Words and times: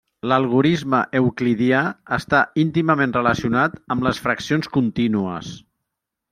L'algorisme 0.29 1.01
euclidià 1.19 1.81
està 2.17 2.41
íntimament 2.63 3.15
relacionat 3.19 3.79
amb 3.97 4.09
les 4.09 4.25
fraccions 4.27 4.75
contínues. 4.81 5.57